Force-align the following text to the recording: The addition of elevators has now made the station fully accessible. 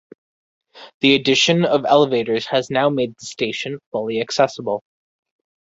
The 1.01 1.13
addition 1.13 1.63
of 1.63 1.85
elevators 1.85 2.47
has 2.47 2.71
now 2.71 2.89
made 2.89 3.11
the 3.19 3.25
station 3.27 3.77
fully 3.91 4.19
accessible. 4.19 4.83